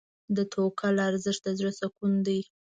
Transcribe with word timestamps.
د 0.35 0.37
توکل 0.53 0.95
ارزښت 1.09 1.41
د 1.45 1.47
زړه 1.59 1.71
سکون 1.79 2.13
دی. 2.27 2.39